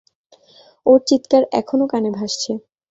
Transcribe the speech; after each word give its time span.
ওর 0.85 0.99
চিৎকার 1.07 1.43
এখনও 1.59 1.85
কানে 1.91 2.09
ভাসছে! 2.17 2.51